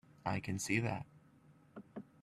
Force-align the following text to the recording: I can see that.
I 0.25 0.39
can 0.39 0.57
see 0.57 0.79
that. 0.79 1.05